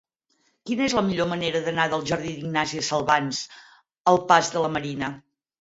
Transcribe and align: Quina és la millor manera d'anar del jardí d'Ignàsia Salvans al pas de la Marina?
Quina 0.69 0.83
és 0.85 0.95
la 0.99 1.03
millor 1.09 1.29
manera 1.33 1.61
d'anar 1.67 1.85
del 1.91 2.07
jardí 2.13 2.33
d'Ignàsia 2.39 2.87
Salvans 2.89 3.43
al 4.15 4.21
pas 4.33 4.53
de 4.57 4.65
la 4.65 4.73
Marina? 4.79 5.13